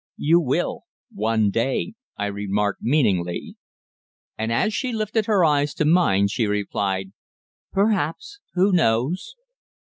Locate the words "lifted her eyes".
4.93-5.75